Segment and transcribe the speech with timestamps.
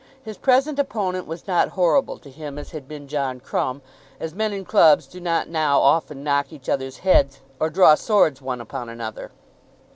[0.23, 3.83] His present opponent was not horrible to him as had been John Crumb,
[4.19, 8.41] as men in clubs do not now often knock each others' heads or draw swords
[8.41, 9.29] one upon another.